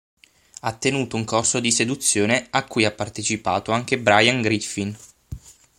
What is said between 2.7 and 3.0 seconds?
ha